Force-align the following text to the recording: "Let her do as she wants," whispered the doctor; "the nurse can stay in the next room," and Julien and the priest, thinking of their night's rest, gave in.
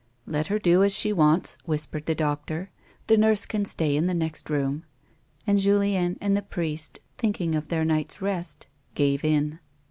"Let 0.25 0.47
her 0.47 0.57
do 0.57 0.81
as 0.83 0.95
she 0.97 1.13
wants," 1.13 1.59
whispered 1.65 2.07
the 2.07 2.15
doctor; 2.15 2.71
"the 3.05 3.15
nurse 3.17 3.45
can 3.45 3.65
stay 3.65 3.95
in 3.95 4.07
the 4.07 4.15
next 4.15 4.49
room," 4.49 4.83
and 5.45 5.59
Julien 5.59 6.17
and 6.19 6.35
the 6.35 6.41
priest, 6.41 6.97
thinking 7.19 7.53
of 7.53 7.67
their 7.67 7.85
night's 7.85 8.19
rest, 8.19 8.65
gave 8.95 9.23
in. 9.23 9.59